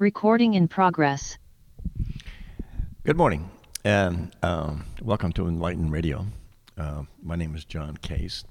[0.00, 1.36] Recording in progress.
[3.04, 3.50] Good morning,
[3.84, 6.24] and um, welcome to Enlighten Radio.
[6.78, 8.42] Uh, my name is John Case.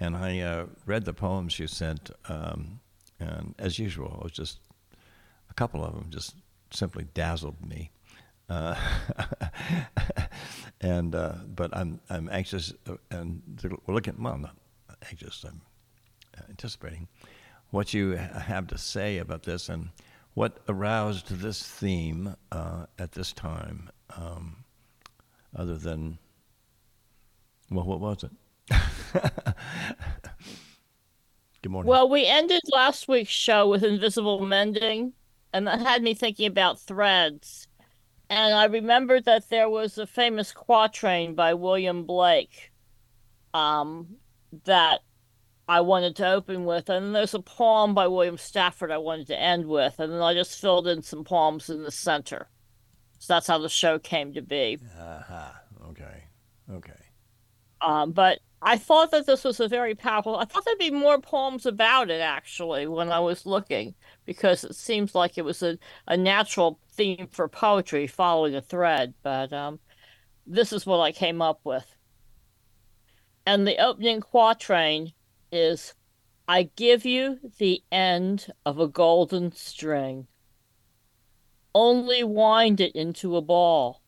[0.01, 2.81] And I uh, read the poems you sent, um,
[3.21, 4.59] and as usual, it was just
[5.49, 6.35] a couple of them just
[6.71, 7.89] simply dazzled me.
[8.49, 8.75] Uh,
[10.81, 13.41] and uh, but I'm I'm anxious, uh, and
[13.85, 14.21] we're looking.
[14.21, 14.57] Well, not
[15.09, 15.45] anxious.
[15.47, 15.61] I'm
[16.49, 17.07] anticipating
[17.69, 19.91] what you have to say about this and
[20.33, 24.65] what aroused this theme uh, at this time um,
[25.55, 26.19] other than,
[27.69, 28.31] well, what was it?
[31.61, 31.89] Good morning.
[31.89, 35.13] Well, we ended last week's show with Invisible Mending,
[35.53, 37.67] and that had me thinking about threads.
[38.29, 42.71] And I remembered that there was a famous quatrain by William Blake
[43.53, 44.17] um,
[44.65, 45.01] that
[45.67, 46.89] I wanted to open with.
[46.89, 49.99] And there's a poem by William Stafford I wanted to end with.
[49.99, 52.47] And then I just filled in some poems in the center.
[53.19, 54.77] So that's how the show came to be.
[54.99, 55.51] Uh-huh.
[55.89, 56.25] Okay.
[56.69, 57.06] Okay.
[57.81, 60.37] Um, but I thought that this was a very powerful.
[60.37, 63.95] I thought there'd be more poems about it actually when I was looking,
[64.25, 65.77] because it seems like it was a,
[66.07, 69.13] a natural theme for poetry following a thread.
[69.21, 69.79] But um,
[70.45, 71.85] this is what I came up with.
[73.45, 75.13] And the opening quatrain
[75.51, 75.93] is
[76.47, 80.27] I give you the end of a golden string
[81.77, 84.01] only wind it into a ball.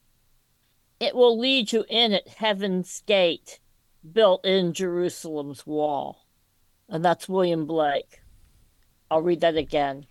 [1.00, 3.60] It will lead you in at heaven's gate,
[4.12, 6.26] built in Jerusalem's wall.
[6.90, 8.22] And that's William Blake.
[9.10, 10.06] I'll read that again.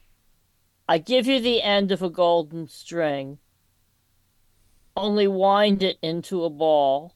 [0.89, 3.39] I give you the end of a golden string.
[4.97, 7.15] Only wind it into a ball.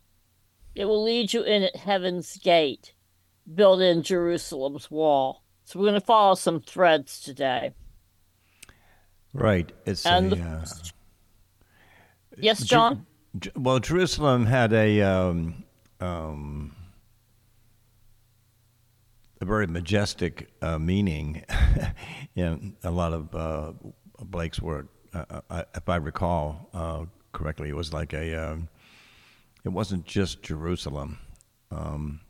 [0.74, 2.92] It will lead you in at heaven's gate,
[3.52, 5.42] built in Jerusalem's wall.
[5.64, 7.72] So we're going to follow some threads today.
[9.32, 9.72] Right.
[9.86, 10.64] It's and a, the, uh,
[12.36, 13.06] yes, John.
[13.56, 15.64] Well, Jerusalem had a um,
[16.00, 16.76] um,
[19.40, 21.44] a very majestic uh, meaning
[22.36, 23.72] in a lot of uh,
[24.24, 24.88] Blake's work.
[25.14, 28.34] Uh, I, if I recall uh, correctly, it was like a.
[28.34, 28.68] Um,
[29.64, 31.18] it wasn't just Jerusalem.
[31.70, 32.20] Um,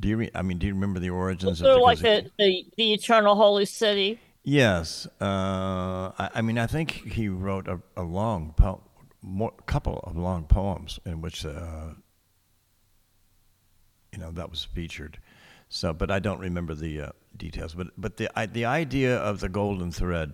[0.00, 0.16] do you?
[0.18, 1.58] Re- I mean, do you remember the origins?
[1.58, 4.20] So of like the, the the eternal holy city.
[4.50, 8.80] Yes, uh, I, I, mean, I think he wrote a, a long po-
[9.20, 11.90] more, couple of long poems in which, uh,
[14.10, 15.18] you know, that was featured.
[15.68, 17.74] So, but I don't remember the uh, details.
[17.74, 20.32] But but the I, the idea of the golden thread,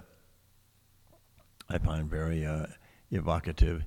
[1.69, 2.67] I find very uh,
[3.11, 3.85] evocative,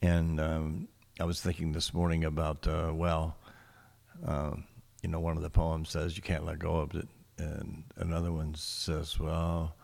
[0.00, 0.88] and um,
[1.20, 3.36] I was thinking this morning about uh, well,
[4.24, 4.64] um,
[5.02, 8.32] you know, one of the poems says you can't let go of it and another
[8.32, 9.76] one says, well,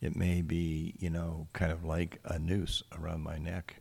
[0.00, 3.80] it may be, you know, kind of like a noose around my neck,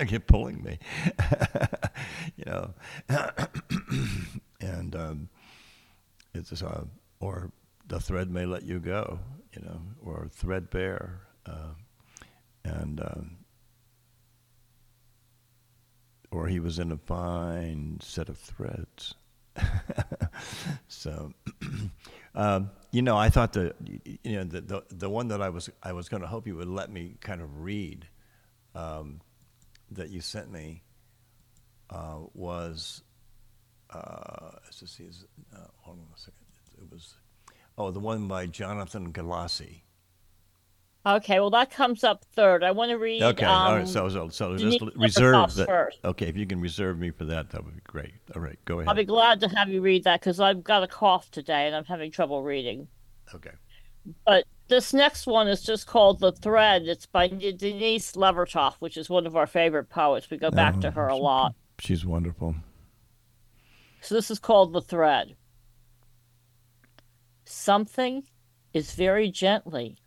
[0.06, 0.78] get pulling me,
[2.36, 2.74] you know,
[4.60, 5.28] and um,
[6.34, 6.84] it's uh,
[7.20, 7.50] or
[7.88, 9.18] the thread may let you go,
[9.54, 11.74] you know, or threadbare, uh,
[12.64, 13.36] and um,
[16.30, 19.14] or he was in a fine set of threads.
[20.88, 21.32] so,
[22.34, 23.74] um, you know, I thought the,
[24.24, 26.56] you know, the, the, the one that I was, I was going to hope you
[26.56, 28.06] would let me kind of read
[28.74, 29.20] um,
[29.90, 30.82] that you sent me
[31.90, 33.02] uh, was,
[33.90, 35.24] uh, let's see, is,
[35.54, 36.46] uh, hold on a second.
[36.78, 37.14] It was,
[37.76, 39.82] oh, the one by Jonathan Galassi.
[41.06, 42.62] Okay, well that comes up third.
[42.62, 43.22] I want to read.
[43.22, 43.88] Okay, um, all right.
[43.88, 45.66] So, so, so just reserve that.
[45.66, 45.98] first.
[46.04, 48.12] Okay, if you can reserve me for that, that would be great.
[48.36, 48.88] All right, go ahead.
[48.88, 51.74] I'll be glad to have you read that because I've got a cough today and
[51.74, 52.86] I'm having trouble reading.
[53.34, 53.52] Okay.
[54.26, 56.82] But this next one is just called The Thread.
[56.82, 60.28] It's by Denise Levertov, which is one of our favorite poets.
[60.30, 61.54] We go back to Oh, her a lot.
[61.78, 62.54] She's wonderful.
[64.02, 65.34] So this is called The Thread.
[67.44, 68.24] Something
[68.72, 69.98] is very gently,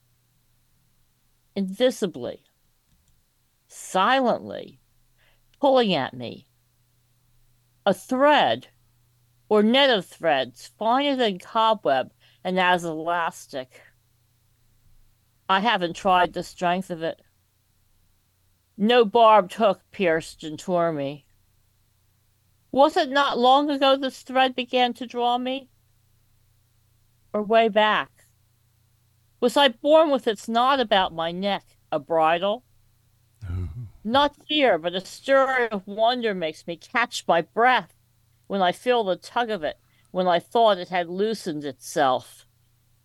[1.56, 2.44] invisibly,
[3.68, 4.80] silently
[5.60, 6.48] pulling at me.
[7.86, 8.68] A thread
[9.50, 12.12] or net of threads finer than cobweb
[12.44, 13.82] and as elastic.
[15.48, 17.22] I haven't tried the strength of it.
[18.78, 21.26] No barbed hook pierced and tore me.
[22.72, 25.70] Was it not long ago this thread began to draw me?
[27.32, 28.13] Or way back?
[29.44, 32.64] Was I born with its knot about my neck, a bridle?
[34.02, 37.94] Not fear, but a stir of wonder makes me catch my breath
[38.48, 39.82] when I feel the tug of it,
[40.12, 42.46] when I thought it had loosened itself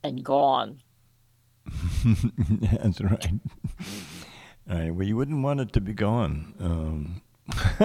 [0.05, 0.81] and gone.
[2.05, 3.41] That's right.
[4.71, 4.95] All right.
[4.95, 6.55] Well, you wouldn't want it to be gone.
[6.61, 7.21] Um,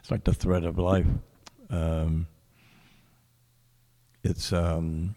[0.00, 1.06] it's like the thread of life.
[1.70, 2.26] Um,
[4.24, 5.14] it's um,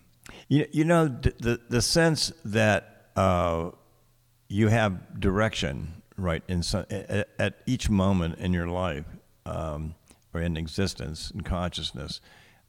[0.54, 3.72] you, you know the, the sense that uh,
[4.48, 9.06] you have direction right in some, at, at each moment in your life
[9.48, 9.96] um,
[10.32, 12.22] or in existence in consciousness.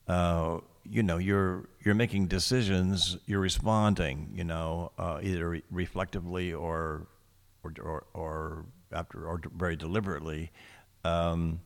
[0.08, 6.52] Uh, you know you're you're making decisions you're responding you know uh, either re- reflectively
[6.52, 7.06] or
[7.62, 10.50] or or, or after or very deliberately
[11.04, 11.60] um,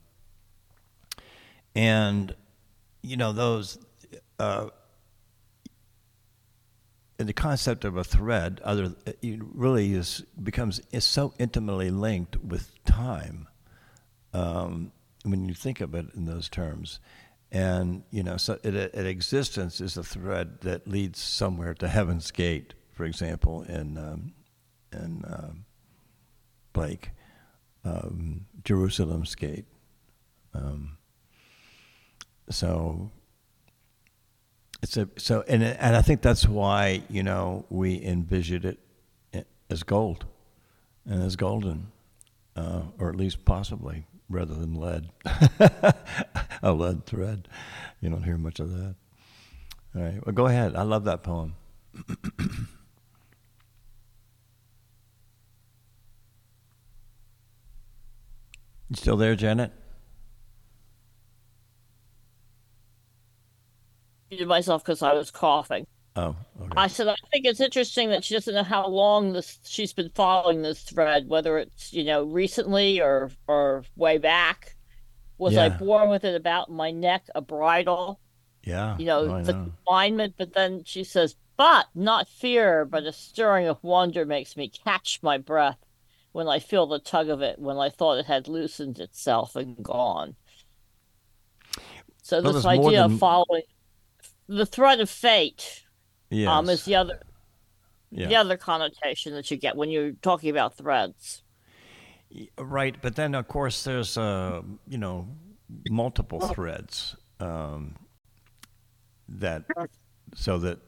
[1.74, 2.34] and
[3.02, 3.78] you know those
[4.38, 4.68] uh,
[7.26, 13.48] the concept of a thread other really is becomes is so intimately linked with time
[14.32, 14.92] um,
[15.24, 17.00] when you think of it in those terms.
[17.50, 22.30] And you know so it, it, existence is a thread that leads somewhere to heaven's
[22.30, 24.34] gate for example in um,
[24.92, 25.64] in um,
[26.72, 27.10] Blake
[27.84, 29.64] um, Jerusalem's gate.
[30.54, 30.98] Um,
[32.50, 33.10] so
[34.82, 38.78] it's a so and and I think that's why you know we envisioned it
[39.70, 40.24] as gold
[41.06, 41.92] and as golden
[42.56, 45.10] uh, or at least possibly rather than lead.
[46.62, 47.48] a lead thread.
[48.00, 48.94] You don't hear much of that.
[49.96, 50.24] All right.
[50.24, 50.74] Well, go ahead.
[50.76, 51.54] I love that poem.
[52.08, 52.56] you
[58.94, 59.72] still there, Janet?
[64.30, 65.86] Muted myself because I was coughing.
[66.16, 66.72] Oh, okay.
[66.76, 70.10] I said I think it's interesting that she doesn't know how long this she's been
[70.14, 74.74] following this thread, whether it's you know recently or or way back.
[75.38, 78.18] Was I born with it about my neck, a bridle?
[78.64, 78.98] yeah.
[78.98, 79.64] You know, Oh, I the know.
[79.86, 80.34] confinement.
[80.36, 85.20] But then she says, "But not fear, but a stirring of wonder makes me catch
[85.22, 85.78] my breath
[86.32, 89.80] when I feel the tug of it, when I thought it had loosened itself and
[89.80, 90.34] gone."
[92.22, 93.62] So Well, this idea than- of following
[94.48, 95.84] the thread of fate
[96.30, 96.48] Yes.
[96.48, 97.20] um, is the other
[98.10, 98.28] yeah.
[98.28, 101.42] the other connotation that you get when you're talking about threads.
[102.58, 105.28] Right, but then of course there's uh, you know
[105.90, 107.96] multiple threads um,
[109.28, 109.64] that
[110.34, 110.78] so that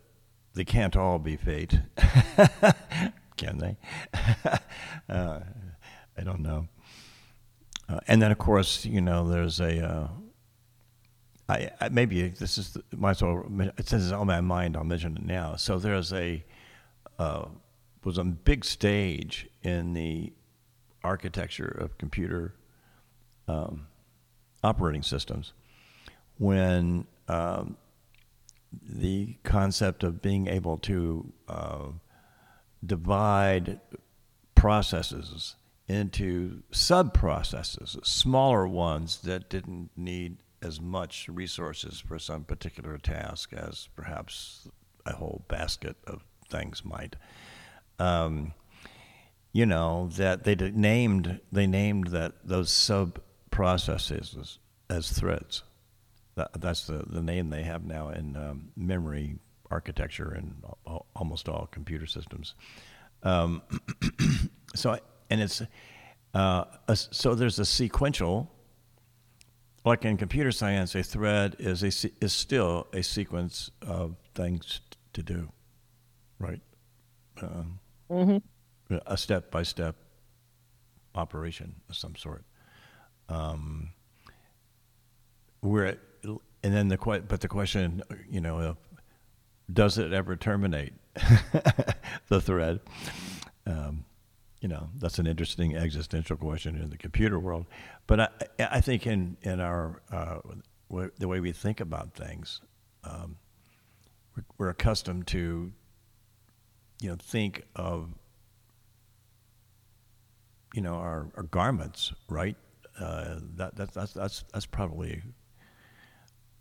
[0.55, 1.81] they can't all be fate,
[3.37, 3.77] can they?
[5.09, 5.41] uh,
[6.19, 6.69] I don't know.
[7.89, 10.11] Uh, and then of course you know there's a.
[11.51, 13.45] I, I maybe this is the, might as well
[13.85, 14.77] says it's on my mind.
[14.77, 15.57] I'll mention it now.
[15.57, 16.45] So there's a
[17.19, 17.47] uh,
[18.05, 20.33] was a big stage in the
[21.03, 22.55] architecture of computer
[23.49, 23.87] um,
[24.63, 25.53] operating systems
[26.39, 27.77] when um,
[28.83, 31.87] the concept of being able to uh,
[32.85, 33.81] divide
[34.55, 35.57] processes
[35.89, 43.53] into sub processes, smaller ones that didn't need as much resources for some particular task
[43.53, 44.69] as perhaps
[45.07, 47.17] a whole basket of things might.
[47.99, 48.53] Um,
[49.53, 55.65] you know that they named they named that those sub processes as, as threads.
[56.37, 59.39] That, that's the, the name they have now in um, memory
[59.71, 60.63] architecture and
[61.15, 62.55] almost all computer systems.
[63.23, 63.63] Um,
[64.75, 64.99] so
[65.29, 65.63] and it's
[66.35, 68.51] uh, a, so there's a sequential.
[69.85, 74.81] Like in computer science, a thread is a is still a sequence of things
[75.15, 75.51] to do,
[76.39, 76.61] right?
[77.41, 78.97] Um, mm-hmm.
[79.07, 79.97] A step by step
[81.15, 82.45] operation of some sort.
[83.29, 83.93] Um,
[85.61, 88.77] where, and then the but the question, you know,
[89.73, 90.93] does it ever terminate
[92.29, 92.81] the thread?
[93.67, 94.05] Um,
[94.61, 97.67] you know, that's an interesting existential question in the computer world.
[98.07, 100.39] But I, I think in in our uh,
[101.19, 102.61] the way we think about things,
[103.05, 103.37] um,
[104.37, 105.73] we're, we're, accustomed to,
[107.01, 108.11] you know, think of,
[110.75, 112.57] you know, our, our garments, right?
[112.99, 115.23] Uh, that, that that's that's that's probably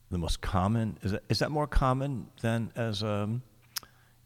[0.09, 0.97] the most common.
[1.01, 3.41] Is that, is that more common than as um,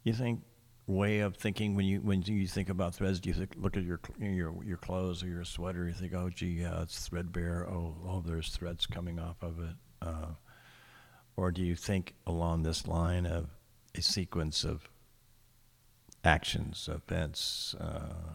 [0.04, 0.42] you think
[0.86, 3.20] way of thinking when you when you think about threads?
[3.20, 5.86] Do you think, look at your your your clothes or your sweater?
[5.86, 7.68] You think, oh, gee, yeah, it's threadbare.
[7.68, 9.74] Oh, oh, there's threads coming off of it.
[10.02, 10.32] Uh,
[11.36, 13.48] or do you think along this line of
[13.94, 14.88] a sequence of
[16.22, 17.74] actions, events?
[17.80, 18.34] Uh,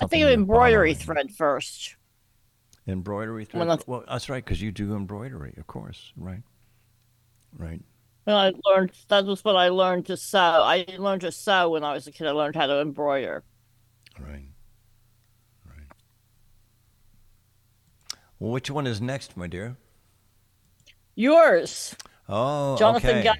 [0.00, 1.96] I think of embroidery thread first.
[2.86, 3.66] Embroidery thread.
[3.66, 6.42] Well, well that's right, because you do embroidery, of course, right?
[7.56, 7.82] Right.
[8.26, 10.38] Well, I learned that was what I learned to sew.
[10.38, 12.26] I learned to sew when I was a kid.
[12.26, 13.42] I learned how to embroider.
[14.18, 14.46] Right.
[15.66, 15.86] Right.
[18.38, 19.76] Well, which one is next, my dear?
[21.14, 21.96] Yours.
[22.28, 23.32] Oh, Jonathan okay.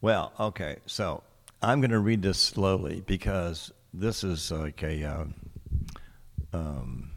[0.00, 0.76] Well, okay.
[0.86, 1.22] So
[1.62, 5.34] I'm going to read this slowly because this is like a um,
[6.52, 7.10] um,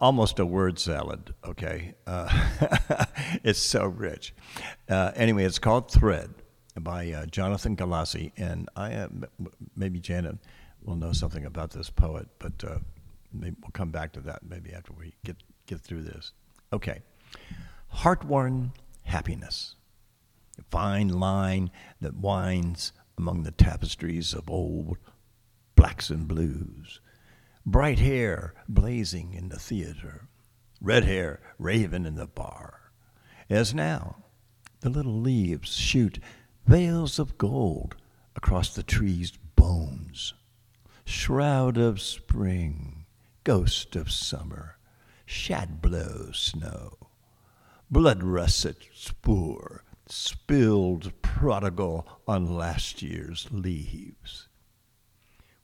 [0.00, 1.34] almost a word salad.
[1.44, 2.28] Okay, uh,
[3.44, 4.34] it's so rich.
[4.88, 6.30] Uh, anyway, it's called Thread
[6.78, 9.08] by uh, Jonathan Galassi, and I uh,
[9.76, 10.38] maybe Janet
[10.82, 12.78] will know something about this poet, but uh,
[13.32, 16.32] maybe we'll come back to that maybe after we get get through this.
[16.72, 17.02] Okay,
[17.88, 18.72] heart-worn
[19.04, 19.74] happiness,
[20.58, 24.96] a fine line that winds among the tapestries of old
[25.74, 27.00] blacks and blues
[27.64, 30.28] bright hair blazing in the theater,
[30.80, 32.92] red hair raven in the bar.
[33.50, 34.24] As now,
[34.80, 36.18] the little leaves shoot
[36.66, 37.96] veils of gold
[38.36, 40.34] across the tree's bones.
[41.04, 43.06] Shroud of spring,
[43.44, 44.78] ghost of summer,
[45.24, 46.98] shad blow snow,
[47.90, 54.47] blood russet spoor, spilled prodigal on last year's leaves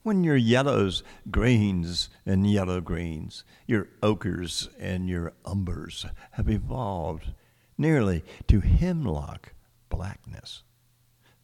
[0.05, 7.33] when your yellows, greens, and yellow greens, your ochres and your umbers have evolved
[7.75, 9.53] nearly to hemlock
[9.89, 10.61] blackness,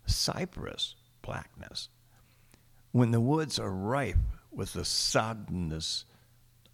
[0.06, 1.90] cypress blackness,
[2.92, 4.20] when the woods are ripe
[4.52, 6.06] with the soddenness,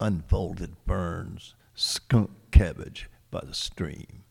[0.01, 4.25] unfolded ferns, skunk cabbage by the stream,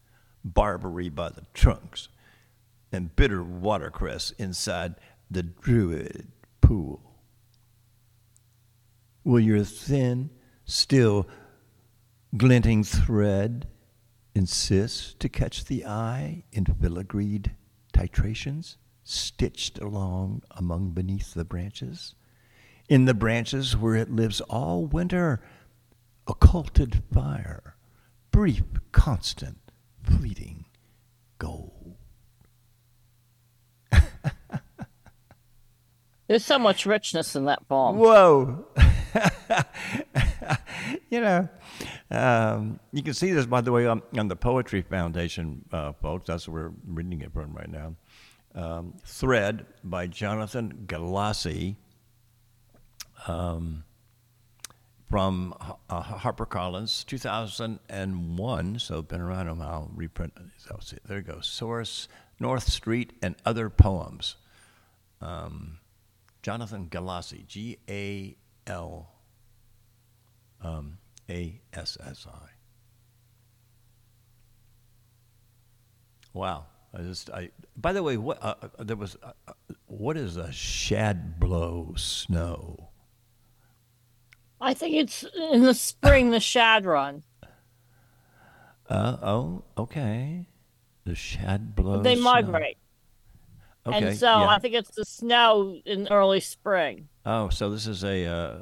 [0.45, 2.09] barberry by the trunks,
[2.93, 4.97] and bitter watercress inside
[5.31, 6.29] the druid
[6.61, 7.06] pool
[9.26, 10.30] Will your thin,
[10.66, 11.26] still
[12.37, 13.66] glinting thread
[14.37, 17.50] insist to catch the eye in filigreed
[17.92, 22.14] titrations, stitched along among beneath the branches?
[22.88, 25.42] In the branches where it lives all winter,
[26.28, 27.75] occulted fire,
[28.30, 29.59] brief, constant,
[30.04, 30.66] fleeting
[31.38, 31.97] gold.
[36.28, 37.97] There's so much richness in that poem.
[37.97, 38.68] Whoa.
[41.11, 41.49] you know,
[42.11, 46.26] um, you can see this, by the way, on, on the Poetry Foundation, uh, folks.
[46.26, 47.95] That's where we're reading it from right now.
[48.55, 51.76] Um, Thread by Jonathan Galassi
[53.26, 53.85] um,
[55.11, 55.55] from
[55.91, 58.79] uh, HarperCollins, 2001.
[58.79, 59.91] So been around a while.
[59.95, 60.33] Reprint.
[60.59, 61.41] So, see, there you go.
[61.41, 62.09] Source:
[62.41, 64.37] North Street and Other Poems.
[65.21, 65.79] Um,
[66.43, 68.37] Jonathan Galassi, G A
[68.67, 69.15] L
[70.63, 70.99] um,
[71.29, 72.49] A S S I.
[76.33, 76.67] Wow.
[76.95, 77.51] I just I.
[77.77, 79.17] By the way, what uh, uh, there was?
[79.23, 79.53] Uh, uh,
[79.87, 82.91] what is a shad blow snow?
[84.61, 87.23] I think it's in the spring, the shad run.
[88.89, 90.47] Uh oh, okay.
[91.05, 92.01] The shad blow.
[92.01, 92.79] They migrate.
[93.87, 94.49] Okay, and so yeah.
[94.49, 97.09] I think it's the snow in early spring.
[97.27, 98.59] Oh, so this is a uh,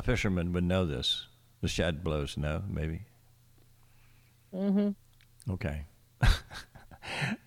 [0.00, 1.26] a fisherman would know this.
[1.60, 3.02] The shad blows, snow, maybe.
[4.54, 5.52] Mm-hmm.
[5.52, 5.84] Okay.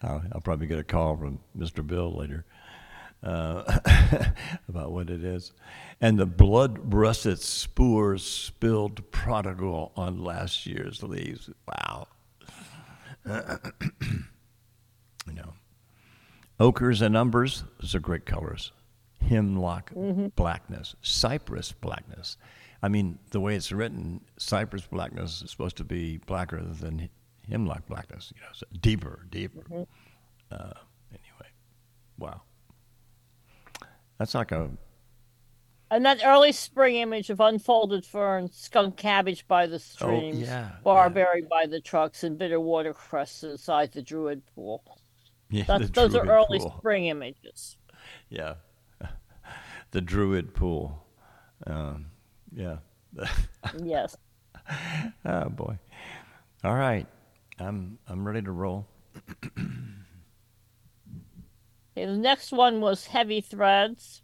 [0.04, 1.86] I'll, I'll probably get a call from Mr.
[1.86, 2.46] Bill later
[3.24, 3.80] uh,
[4.70, 5.52] about what it is.
[6.00, 11.50] And the blood russet spores spilled prodigal on last year's leaves.
[11.68, 12.08] Wow.
[13.26, 13.34] you
[15.34, 15.54] know,
[16.60, 18.72] ochres and umbers, those are great colors.
[19.28, 19.92] Hemlock
[20.36, 22.38] blackness, cypress blackness.
[22.82, 27.10] I mean, the way it's written, cypress blackness is supposed to be blacker than
[27.50, 29.62] hemlock blackness, you know, so deeper, deeper.
[30.52, 30.74] Uh,
[31.12, 31.50] anyway,
[32.18, 32.42] wow.
[34.18, 34.70] That's like a
[35.92, 40.72] And that early spring image of unfolded fern, skunk cabbage by the streams, Oh, yeah,
[40.84, 44.84] barberry by the trucks, and bitter watercress inside the druid pool.
[45.50, 46.76] yeah, That's, the those are early pool.
[46.80, 47.78] spring images.
[48.30, 48.56] Yeah,
[49.94, 51.06] the druid pool.
[51.66, 52.08] Um,
[52.54, 52.78] yeah.
[53.82, 54.18] Yes.
[55.26, 55.78] oh boy.
[56.64, 57.08] All right,
[57.60, 58.86] I'm I'm ready to roll.
[61.96, 64.24] Okay, the next one was Heavy Threads.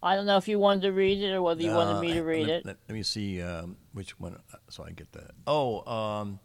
[0.00, 2.12] I don't know if you wanted to read it or whether you wanted Uh, me
[2.12, 2.66] to read let, it.
[2.66, 5.32] Let, let me see um, which one, uh, so I get that.
[5.48, 6.38] Oh, um,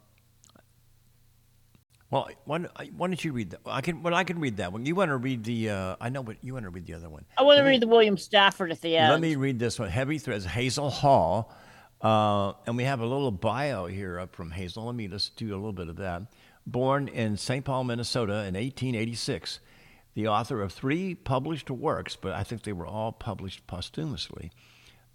[2.16, 3.60] well, why, don't- why don't you read that?
[3.66, 4.02] I can.
[4.04, 4.86] Well, I can read that one.
[4.86, 5.70] You want to read the?
[5.70, 7.26] Uh, I know, but you want to read the other one.
[7.38, 9.12] I want to me- read the William Stafford at the end.
[9.12, 9.90] Let me read this one.
[9.90, 11.54] Heavy Threads, Hazel Hall.
[12.02, 14.86] Uh, and we have a little bio here up from Hazel.
[14.86, 16.24] Let me just do a little bit of that.
[16.68, 17.64] Born in St.
[17.64, 19.60] Paul, Minnesota in 1886,
[20.14, 24.52] the author of three published works, but I think they were all published posthumously.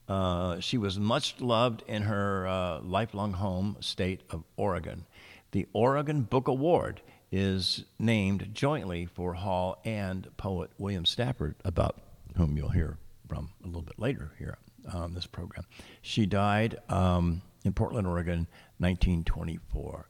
[0.08, 5.06] Uh, she was much loved in her uh, lifelong home state of Oregon.
[5.52, 7.00] The Oregon Book Award
[7.32, 12.00] is named jointly for Hall and poet William Stafford, about
[12.36, 14.58] whom you'll hear from a little bit later here
[14.92, 15.64] on this program.
[16.02, 18.46] She died um, in Portland, Oregon,
[18.78, 20.08] 1924.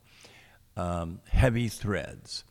[0.76, 2.44] Um, heavy threads.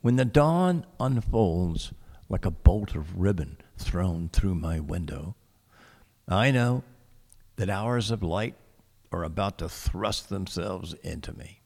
[0.00, 1.92] When the dawn unfolds
[2.28, 5.36] like a bolt of ribbon thrown through my window,
[6.28, 6.82] I know
[7.54, 8.56] that hours of light
[9.12, 11.61] are about to thrust themselves into me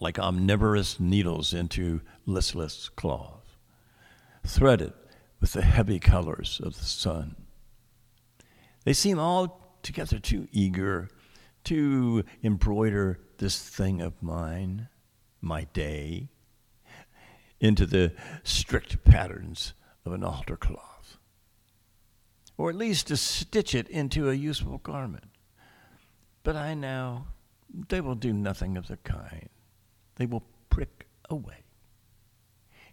[0.00, 3.56] like omnivorous needles into listless cloth,
[4.46, 4.92] threaded
[5.40, 7.36] with the heavy colors of the sun.
[8.84, 11.08] They seem altogether too eager
[11.64, 14.88] to embroider this thing of mine,
[15.40, 16.28] my day,
[17.60, 19.72] into the strict patterns
[20.04, 21.18] of an altar cloth,
[22.58, 25.24] or at least to stitch it into a useful garment.
[26.42, 27.26] But I know
[27.88, 29.48] they will do nothing of the kind.
[30.16, 31.64] They will prick away.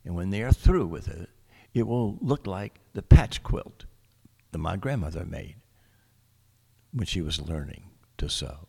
[0.04, 1.30] And when they are through with it,
[1.74, 3.86] it will look like the patch quilt
[4.52, 5.56] that my grandmother made
[6.92, 8.68] when she was learning to sew.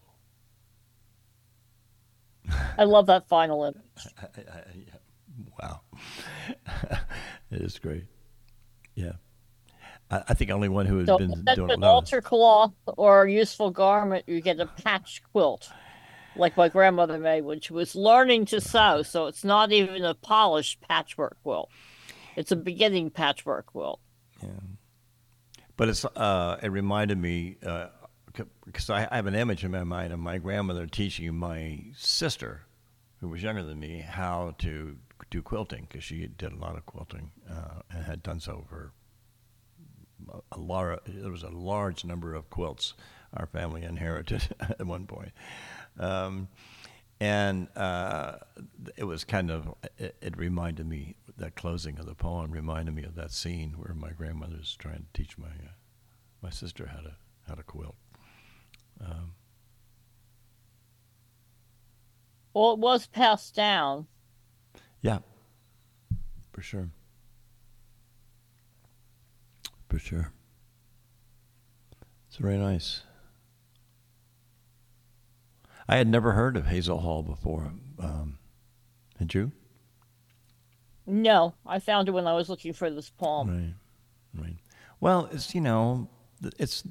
[2.77, 4.07] I love that final image.
[5.61, 5.81] Wow.
[7.51, 8.05] it is great.
[8.95, 9.13] Yeah.
[10.11, 12.21] I, I think only one who has So been instead of doing it an altar
[12.21, 15.71] cloth or a useful garment, you get a patch quilt,
[16.37, 19.03] like my grandmother made when she was learning to sew.
[19.03, 21.71] So it's not even a polished patchwork quilt;
[22.37, 24.01] it's a beginning patchwork quilt.
[24.43, 24.49] Yeah,
[25.77, 27.57] but it's uh, it reminded me
[28.65, 32.63] because I, I have an image in my mind of my grandmother teaching my sister,
[33.21, 34.97] who was younger than me, how to
[35.31, 38.93] do quilting because she did a lot of quilting uh, and had done so for
[40.53, 42.95] a, lar- There was a large number of quilts
[43.35, 45.33] our family inherited at one point.
[45.99, 46.49] Um,
[47.21, 48.39] and uh,
[48.97, 53.05] it was kind of it, it reminded me that closing of the poem reminded me
[53.05, 55.73] of that scene where my grandmother's trying to teach my uh,
[56.43, 57.15] my sister how to
[57.47, 57.95] how to quilt.
[59.01, 59.35] Um,
[62.55, 64.07] Well, it was passed down.
[65.01, 65.21] yeah,
[66.53, 66.91] for sure,
[69.89, 70.33] for sure.
[72.29, 73.03] It's very nice.
[75.89, 77.73] I had never heard of Hazel Hall before.
[77.99, 78.39] Um,
[79.19, 79.53] had you?
[81.07, 83.77] No, I found it when I was looking for this poem.
[84.35, 84.57] Right, right.
[85.01, 86.09] Well, it's you know,
[86.59, 86.85] it's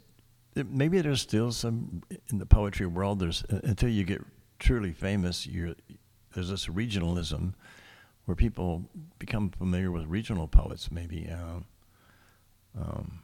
[0.56, 3.20] it, maybe there's still some in the poetry world.
[3.20, 4.22] There's uh, until you get
[4.60, 5.76] truly famous, you're
[6.34, 7.54] there's this regionalism
[8.26, 8.84] where people
[9.18, 11.30] become familiar with regional poets, maybe.
[11.30, 11.62] Uh,
[12.80, 13.20] um,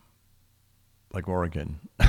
[1.14, 1.80] like Oregon.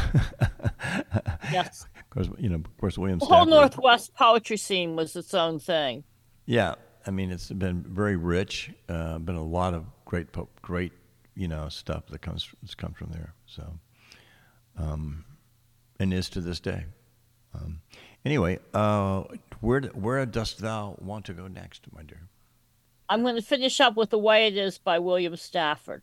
[1.53, 1.87] yes.
[2.11, 3.19] Of course, you know, of course, William.
[3.19, 3.37] The Stafford.
[3.37, 6.05] whole Northwest poetry scene was its own thing.
[6.47, 8.71] Yeah, I mean, it's been very rich.
[8.89, 10.93] Uh, been a lot of great, po- great,
[11.35, 13.35] you know, stuff that comes that's come from there.
[13.47, 13.79] So,
[14.79, 15.25] um,
[16.01, 16.87] and is to this day.
[17.55, 17.81] Um,
[18.25, 19.25] anyway, uh,
[19.61, 22.29] where where dost thou want to go next, my dear?
[23.11, 26.03] I'm going to finish up with "The Way It Is" by William Stafford.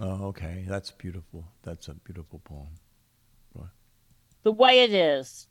[0.00, 1.46] Oh, okay, that's beautiful.
[1.62, 2.68] That's a beautiful poem.
[4.46, 5.48] The way it is.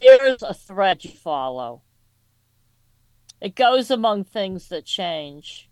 [0.00, 1.82] There's a thread you follow.
[3.42, 5.68] It goes among things that change,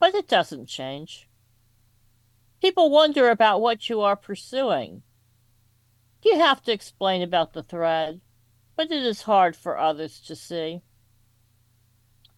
[0.00, 1.28] but it doesn't change.
[2.60, 5.04] People wonder about what you are pursuing.
[6.24, 8.20] You have to explain about the thread,
[8.74, 10.82] but it is hard for others to see.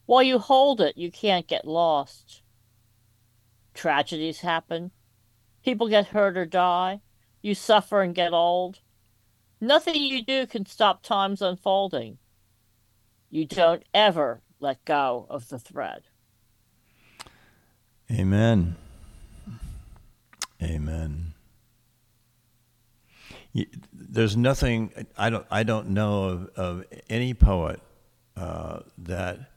[0.04, 2.42] While you hold it, you can't get lost.
[3.72, 4.90] Tragedies happen.
[5.64, 7.00] People get hurt or die.
[7.46, 8.80] You suffer and get old.
[9.60, 12.18] Nothing you do can stop time's unfolding.
[13.30, 16.08] You don't ever let go of the thread.
[18.10, 18.74] Amen.
[20.60, 21.34] Amen.
[23.92, 27.80] There's nothing I don't I don't know of, of any poet
[28.36, 29.52] uh, that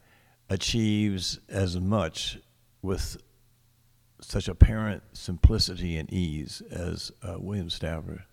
[0.48, 2.38] achieves as much
[2.84, 3.18] with
[4.22, 8.24] such apparent simplicity and ease as uh, William Stafford.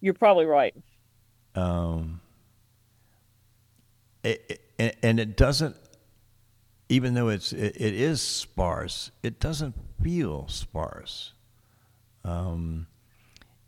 [0.00, 0.74] You're probably right.
[1.54, 2.20] Um,
[4.22, 5.76] it, it, and it doesn't,
[6.88, 11.32] even though it's it, it is sparse, it doesn't feel sparse.
[12.24, 12.86] Um,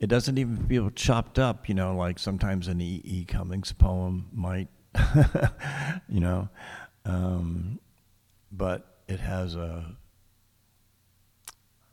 [0.00, 3.00] it doesn't even feel chopped up, you know, like sometimes an E.
[3.04, 3.24] E.
[3.24, 4.68] Cummings poem might,
[6.08, 6.48] you know.
[7.04, 7.78] Um,
[8.50, 9.96] but it has a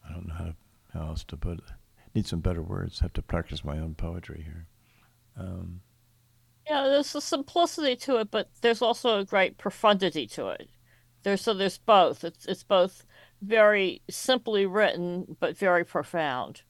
[0.10, 0.56] I don't know how, to,
[0.94, 1.66] how else to put it.
[2.16, 3.00] Need some better words.
[3.00, 4.68] Have to practice my own poetry here.
[5.38, 5.82] Um,
[6.68, 10.70] yeah, there's a simplicity to it, but there's also a great profundity to it.
[11.24, 12.24] There's so there's both.
[12.24, 13.06] It's it's both
[13.42, 16.62] very simply written, but very profound.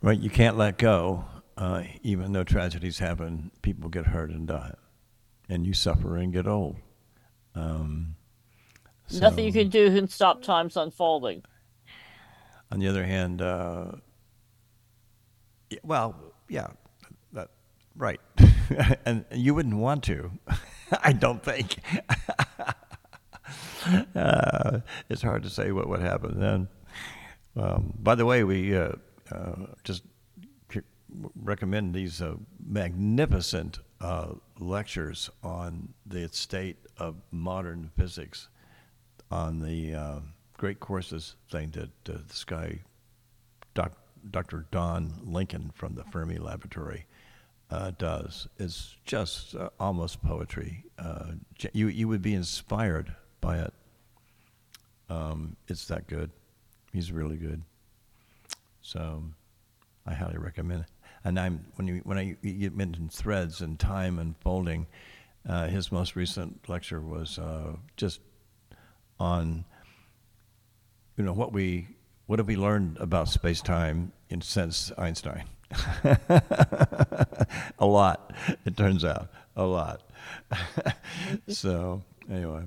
[0.00, 1.24] Right, you can't let go,
[1.56, 3.50] uh, even though tragedies happen.
[3.62, 4.74] People get hurt and die,
[5.48, 6.76] and you suffer and get old.
[7.54, 8.16] Um,
[9.06, 11.42] so, Nothing you can do can stop time's unfolding.
[12.70, 13.92] On the other hand, uh,
[15.82, 16.16] well,
[16.48, 16.68] yeah,
[17.32, 17.50] that
[17.96, 18.20] right,
[19.04, 20.30] and you wouldn't want to.
[21.02, 21.76] I don't think.
[24.14, 26.68] uh, it's hard to say what would happen then.
[27.54, 28.92] Um, by the way, we uh,
[29.30, 30.04] uh just
[31.42, 38.48] recommend these uh, magnificent uh, lectures on the state of modern physics
[39.32, 40.20] on the uh,
[40.58, 42.78] great courses thing that uh, this guy,
[43.74, 43.92] doc,
[44.30, 44.66] Dr.
[44.70, 47.06] Don Lincoln from the Fermi Laboratory,
[47.70, 48.46] uh, does.
[48.58, 50.84] It's just uh, almost poetry.
[50.98, 51.32] Uh,
[51.72, 53.72] you you would be inspired by it.
[55.08, 56.30] Um, it's that good.
[56.92, 57.62] He's really good.
[58.82, 59.24] So,
[60.06, 60.90] I highly recommend it.
[61.24, 64.86] And I'm when you when I you mentioned threads and time unfolding,
[65.48, 68.20] uh, his most recent lecture was uh, just
[69.22, 69.64] on
[71.16, 71.86] you know what we
[72.26, 75.44] what have we learned about space time in since Einstein?
[77.78, 78.32] a lot,
[78.64, 80.02] it turns out, a lot.
[81.48, 82.62] so anyway,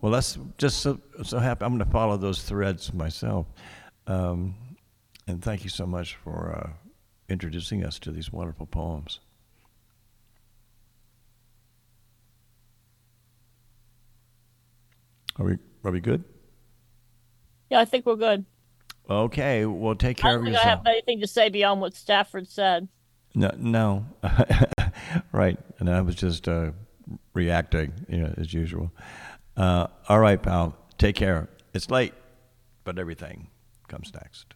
[0.00, 1.64] well, that's just so so happy.
[1.64, 3.46] I'm going to follow those threads myself,
[4.06, 4.54] um,
[5.26, 6.70] and thank you so much for uh,
[7.28, 9.18] introducing us to these wonderful poems.
[15.38, 16.24] Are we are we good?
[17.70, 18.44] Yeah, I think we're good.
[19.08, 20.66] Okay, well, take care I of don't yourself.
[20.66, 22.88] I have anything to say beyond what Stafford said.
[23.34, 24.06] No, no,
[25.32, 25.58] right.
[25.78, 26.72] And I was just uh,
[27.34, 28.92] reacting, you know, as usual.
[29.56, 30.76] Uh, all right, pal.
[30.98, 31.48] Take care.
[31.74, 32.12] It's late,
[32.84, 33.48] but everything
[33.88, 34.54] comes next.